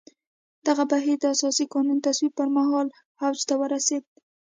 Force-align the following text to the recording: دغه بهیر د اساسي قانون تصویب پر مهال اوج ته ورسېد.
دغه 0.67 0.83
بهیر 0.91 1.17
د 1.21 1.25
اساسي 1.35 1.65
قانون 1.73 1.97
تصویب 2.05 2.33
پر 2.39 2.47
مهال 2.57 2.87
اوج 3.23 3.39
ته 3.47 3.53
ورسېد. 3.57 4.03